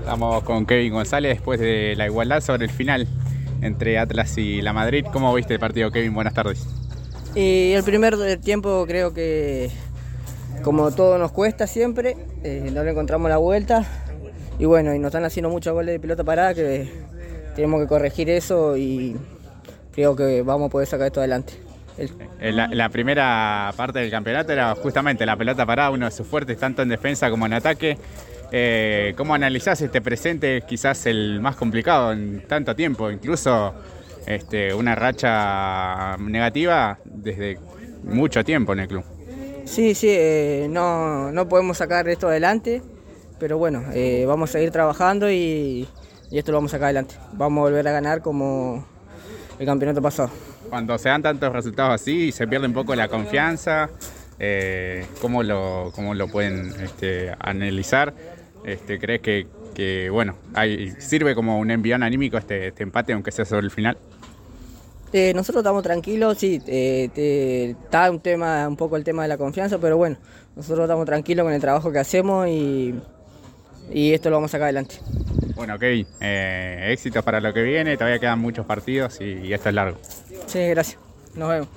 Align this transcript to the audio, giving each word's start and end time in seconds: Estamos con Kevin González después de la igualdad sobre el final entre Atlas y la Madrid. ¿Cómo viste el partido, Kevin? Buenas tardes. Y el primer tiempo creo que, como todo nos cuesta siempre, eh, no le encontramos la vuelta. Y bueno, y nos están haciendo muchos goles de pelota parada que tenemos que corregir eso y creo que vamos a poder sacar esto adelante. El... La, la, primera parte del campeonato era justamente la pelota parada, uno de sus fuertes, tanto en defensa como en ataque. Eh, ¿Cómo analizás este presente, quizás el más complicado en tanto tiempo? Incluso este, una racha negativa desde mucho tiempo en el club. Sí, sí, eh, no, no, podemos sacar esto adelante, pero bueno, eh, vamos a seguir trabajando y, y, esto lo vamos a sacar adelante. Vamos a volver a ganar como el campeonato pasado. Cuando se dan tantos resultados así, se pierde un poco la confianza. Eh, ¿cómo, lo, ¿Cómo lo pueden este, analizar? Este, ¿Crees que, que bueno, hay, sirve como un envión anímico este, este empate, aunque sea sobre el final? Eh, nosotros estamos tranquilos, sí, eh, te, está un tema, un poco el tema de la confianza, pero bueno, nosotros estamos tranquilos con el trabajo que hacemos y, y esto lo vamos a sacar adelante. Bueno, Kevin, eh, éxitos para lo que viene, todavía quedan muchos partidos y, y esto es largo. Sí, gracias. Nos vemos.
Estamos 0.00 0.42
con 0.44 0.66
Kevin 0.66 0.92
González 0.92 1.36
después 1.36 1.58
de 1.58 1.94
la 1.96 2.06
igualdad 2.06 2.40
sobre 2.40 2.66
el 2.66 2.70
final 2.70 3.08
entre 3.62 3.98
Atlas 3.98 4.36
y 4.38 4.60
la 4.60 4.72
Madrid. 4.72 5.06
¿Cómo 5.12 5.34
viste 5.34 5.54
el 5.54 5.60
partido, 5.60 5.90
Kevin? 5.90 6.14
Buenas 6.14 6.34
tardes. 6.34 6.66
Y 7.34 7.72
el 7.72 7.82
primer 7.82 8.38
tiempo 8.40 8.84
creo 8.86 9.12
que, 9.12 9.70
como 10.62 10.92
todo 10.92 11.18
nos 11.18 11.32
cuesta 11.32 11.66
siempre, 11.66 12.16
eh, 12.44 12.70
no 12.72 12.84
le 12.84 12.90
encontramos 12.90 13.28
la 13.28 13.38
vuelta. 13.38 13.84
Y 14.58 14.66
bueno, 14.66 14.94
y 14.94 14.98
nos 14.98 15.08
están 15.08 15.24
haciendo 15.24 15.48
muchos 15.48 15.72
goles 15.72 15.94
de 15.94 16.00
pelota 16.00 16.22
parada 16.22 16.54
que 16.54 16.88
tenemos 17.56 17.80
que 17.80 17.88
corregir 17.88 18.30
eso 18.30 18.76
y 18.76 19.16
creo 19.92 20.14
que 20.14 20.42
vamos 20.42 20.68
a 20.68 20.70
poder 20.70 20.86
sacar 20.86 21.06
esto 21.08 21.20
adelante. 21.20 21.54
El... 21.96 22.56
La, 22.56 22.68
la, 22.68 22.88
primera 22.88 23.72
parte 23.76 24.00
del 24.00 24.10
campeonato 24.10 24.52
era 24.52 24.74
justamente 24.74 25.24
la 25.24 25.36
pelota 25.36 25.64
parada, 25.64 25.90
uno 25.90 26.06
de 26.06 26.10
sus 26.10 26.26
fuertes, 26.26 26.58
tanto 26.58 26.82
en 26.82 26.88
defensa 26.88 27.30
como 27.30 27.46
en 27.46 27.54
ataque. 27.54 27.96
Eh, 28.56 29.14
¿Cómo 29.16 29.34
analizás 29.34 29.80
este 29.80 30.00
presente, 30.00 30.62
quizás 30.64 31.06
el 31.06 31.40
más 31.40 31.56
complicado 31.56 32.12
en 32.12 32.46
tanto 32.46 32.76
tiempo? 32.76 33.10
Incluso 33.10 33.74
este, 34.26 34.72
una 34.72 34.94
racha 34.94 36.16
negativa 36.18 37.00
desde 37.04 37.58
mucho 38.04 38.44
tiempo 38.44 38.72
en 38.72 38.78
el 38.78 38.86
club. 38.86 39.02
Sí, 39.64 39.96
sí, 39.96 40.06
eh, 40.08 40.68
no, 40.70 41.32
no, 41.32 41.48
podemos 41.48 41.78
sacar 41.78 42.08
esto 42.08 42.28
adelante, 42.28 42.80
pero 43.40 43.58
bueno, 43.58 43.86
eh, 43.92 44.24
vamos 44.24 44.50
a 44.50 44.52
seguir 44.52 44.70
trabajando 44.70 45.28
y, 45.28 45.88
y, 46.30 46.38
esto 46.38 46.52
lo 46.52 46.58
vamos 46.58 46.70
a 46.70 46.76
sacar 46.76 46.84
adelante. 46.84 47.16
Vamos 47.32 47.58
a 47.58 47.64
volver 47.64 47.88
a 47.88 47.90
ganar 47.90 48.22
como 48.22 48.86
el 49.58 49.66
campeonato 49.66 50.00
pasado. 50.00 50.30
Cuando 50.70 50.96
se 50.96 51.08
dan 51.08 51.22
tantos 51.22 51.52
resultados 51.52 52.00
así, 52.00 52.30
se 52.30 52.46
pierde 52.46 52.68
un 52.68 52.72
poco 52.72 52.94
la 52.94 53.08
confianza. 53.08 53.90
Eh, 54.38 55.06
¿cómo, 55.20 55.42
lo, 55.42 55.90
¿Cómo 55.94 56.14
lo 56.14 56.28
pueden 56.28 56.72
este, 56.80 57.34
analizar? 57.40 58.14
Este, 58.64 58.98
¿Crees 58.98 59.20
que, 59.20 59.46
que 59.74 60.10
bueno, 60.10 60.36
hay, 60.54 60.90
sirve 60.98 61.34
como 61.34 61.58
un 61.58 61.70
envión 61.70 62.02
anímico 62.02 62.38
este, 62.38 62.68
este 62.68 62.82
empate, 62.82 63.12
aunque 63.12 63.30
sea 63.30 63.44
sobre 63.44 63.64
el 63.64 63.70
final? 63.70 63.98
Eh, 65.12 65.32
nosotros 65.32 65.62
estamos 65.62 65.82
tranquilos, 65.84 66.38
sí, 66.38 66.60
eh, 66.66 67.08
te, 67.14 67.70
está 67.70 68.10
un 68.10 68.18
tema, 68.18 68.66
un 68.66 68.76
poco 68.76 68.96
el 68.96 69.04
tema 69.04 69.22
de 69.22 69.28
la 69.28 69.38
confianza, 69.38 69.78
pero 69.78 69.96
bueno, 69.96 70.16
nosotros 70.56 70.86
estamos 70.86 71.06
tranquilos 71.06 71.44
con 71.44 71.52
el 71.52 71.60
trabajo 71.60 71.92
que 71.92 72.00
hacemos 72.00 72.48
y, 72.48 72.94
y 73.92 74.12
esto 74.12 74.30
lo 74.30 74.36
vamos 74.36 74.50
a 74.50 74.52
sacar 74.52 74.64
adelante. 74.64 74.96
Bueno, 75.54 75.78
Kevin, 75.78 76.06
eh, 76.20 76.88
éxitos 76.90 77.22
para 77.22 77.40
lo 77.40 77.54
que 77.54 77.62
viene, 77.62 77.96
todavía 77.96 78.18
quedan 78.18 78.40
muchos 78.40 78.66
partidos 78.66 79.20
y, 79.20 79.46
y 79.46 79.52
esto 79.52 79.68
es 79.68 79.74
largo. 79.76 79.98
Sí, 80.46 80.58
gracias. 80.68 80.98
Nos 81.36 81.48
vemos. 81.48 81.68